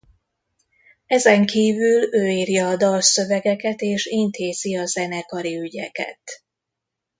[1.07, 6.43] Ezen kívül ő írja a dalszövegeket és intézi a zenekari ügyeket.